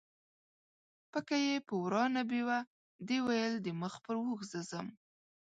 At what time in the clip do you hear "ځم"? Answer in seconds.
4.69-4.87